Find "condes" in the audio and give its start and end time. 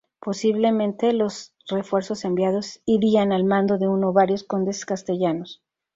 4.43-4.83